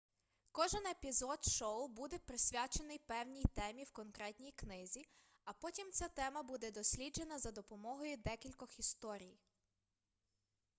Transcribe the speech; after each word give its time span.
кожен 0.51 0.85
епізод 0.87 1.43
шоу 1.45 1.87
буде 1.87 2.17
присвячений 2.19 2.97
певній 3.07 3.45
темі 3.53 3.83
в 3.83 3.91
конкретній 3.91 4.51
книзі 4.51 5.05
а 5.45 5.53
потім 5.53 5.91
ця 5.91 6.07
тема 6.07 6.43
буде 6.43 6.71
досліджена 6.71 7.39
за 7.39 7.51
допомогою 7.51 8.17
декількох 8.17 8.79
історій 8.79 9.37